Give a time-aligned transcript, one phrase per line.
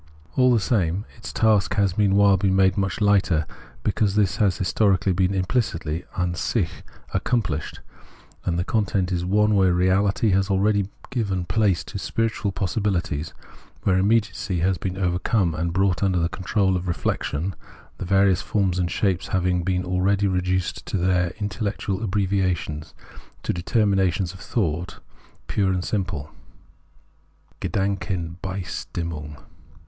[0.35, 3.45] All the same, its task has meanwhile been made much hghter,
[3.83, 6.81] because this has historically been imphcitly {an sicli)
[7.13, 7.77] accomphshed,
[8.43, 13.33] the content is one where reality has already given place to spiritual possi bihties,
[13.83, 17.53] where immediacy has been overcome and brought under the control of reflection,
[17.99, 22.95] the various forms and shapes have been already reduced to their intellectual abbreviations,
[23.43, 24.97] to determinations of thought
[25.47, 26.31] (GedanJcenbestinimung) pure and simple.